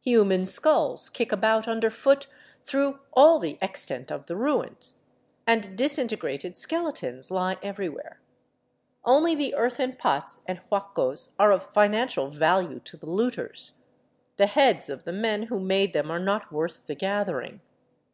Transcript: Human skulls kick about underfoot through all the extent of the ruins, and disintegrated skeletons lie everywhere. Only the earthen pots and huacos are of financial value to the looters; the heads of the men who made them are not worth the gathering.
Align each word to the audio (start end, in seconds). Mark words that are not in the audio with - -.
Human 0.00 0.46
skulls 0.46 1.10
kick 1.10 1.30
about 1.30 1.68
underfoot 1.68 2.26
through 2.64 3.00
all 3.12 3.38
the 3.38 3.58
extent 3.60 4.10
of 4.10 4.24
the 4.24 4.34
ruins, 4.34 5.00
and 5.46 5.76
disintegrated 5.76 6.56
skeletons 6.56 7.30
lie 7.30 7.58
everywhere. 7.62 8.18
Only 9.04 9.34
the 9.34 9.54
earthen 9.54 9.96
pots 9.96 10.40
and 10.46 10.60
huacos 10.72 11.34
are 11.38 11.52
of 11.52 11.70
financial 11.74 12.28
value 12.28 12.80
to 12.80 12.96
the 12.96 13.10
looters; 13.10 13.82
the 14.38 14.46
heads 14.46 14.88
of 14.88 15.04
the 15.04 15.12
men 15.12 15.42
who 15.48 15.60
made 15.60 15.92
them 15.92 16.10
are 16.10 16.18
not 16.18 16.50
worth 16.50 16.86
the 16.86 16.94
gathering. 16.94 17.60